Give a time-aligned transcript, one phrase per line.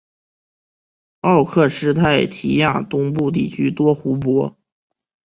[1.19, 4.57] 奥克施泰提亚东部地区多湖泊。